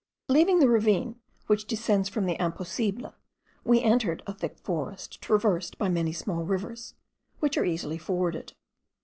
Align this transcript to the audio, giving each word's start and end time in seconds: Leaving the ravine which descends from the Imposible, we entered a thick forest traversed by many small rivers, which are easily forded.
Leaving 0.27 0.57
the 0.57 0.67
ravine 0.67 1.21
which 1.45 1.65
descends 1.67 2.09
from 2.09 2.25
the 2.25 2.35
Imposible, 2.41 3.13
we 3.63 3.83
entered 3.83 4.23
a 4.25 4.33
thick 4.33 4.57
forest 4.57 5.21
traversed 5.21 5.77
by 5.77 5.89
many 5.89 6.11
small 6.11 6.43
rivers, 6.43 6.95
which 7.39 7.55
are 7.55 7.65
easily 7.65 7.99
forded. 7.99 8.53